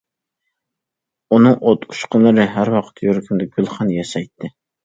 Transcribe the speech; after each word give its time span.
ئۇنىڭ 1.35 1.59
ئوت 1.59 1.85
ئۇچقۇنلىرى 1.89 2.49
ھەر 2.57 2.75
ۋاقىت 2.77 3.07
يۈرىكىمدە 3.09 3.49
گۈلخان 3.59 3.97
ياسايتتى. 4.01 4.55